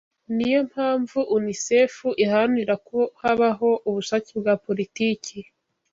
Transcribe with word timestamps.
Ni 0.35 0.45
yo 0.53 0.59
mpamvu 0.71 1.17
UNISEFU 1.35 2.07
iharanira 2.23 2.75
ko 2.87 2.99
habaho 3.21 3.69
ubushake 3.89 4.31
bwa 4.39 4.53
politiki 4.65 5.37